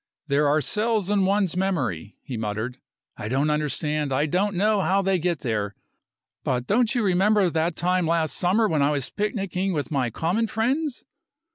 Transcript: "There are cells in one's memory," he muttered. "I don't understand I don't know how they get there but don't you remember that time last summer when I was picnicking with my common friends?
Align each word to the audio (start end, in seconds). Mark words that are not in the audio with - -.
"There 0.25 0.47
are 0.47 0.61
cells 0.61 1.11
in 1.11 1.25
one's 1.25 1.55
memory," 1.55 2.17
he 2.23 2.35
muttered. 2.35 2.79
"I 3.17 3.27
don't 3.27 3.51
understand 3.51 4.11
I 4.11 4.25
don't 4.25 4.55
know 4.55 4.81
how 4.81 5.03
they 5.03 5.19
get 5.19 5.41
there 5.41 5.75
but 6.43 6.65
don't 6.65 6.95
you 6.95 7.03
remember 7.03 7.51
that 7.51 7.75
time 7.75 8.07
last 8.07 8.35
summer 8.35 8.67
when 8.67 8.81
I 8.81 8.89
was 8.89 9.11
picnicking 9.11 9.73
with 9.73 9.91
my 9.91 10.09
common 10.09 10.47
friends? 10.47 11.03